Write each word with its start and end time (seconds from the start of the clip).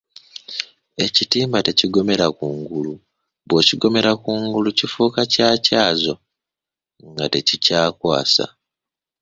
Ekitimba 1.05 1.57
tekigomera 1.67 2.25
kungulu 2.37 2.93
bw'okigomera 3.47 4.11
kungulu 4.23 4.69
kifuuka 4.77 5.21
kya 5.33 5.49
kyazo 5.65 6.13
nga 7.09 7.25
tekikwasa. 7.33 8.45